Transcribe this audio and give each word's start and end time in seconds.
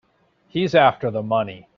He's 0.47 0.73
after 0.73 1.11
the 1.11 1.21
money. 1.21 1.67